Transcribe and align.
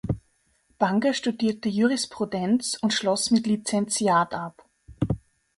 Banga 0.79 1.13
studierte 1.13 1.69
Jurisprudenz 1.69 2.75
und 2.81 2.91
schloss 2.91 3.29
mit 3.29 3.45
Lizentiat 3.45 4.33
ab. 4.33 4.67